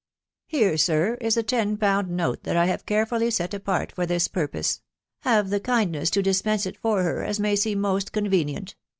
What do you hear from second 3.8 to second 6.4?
for this purpose; have the 'kindness to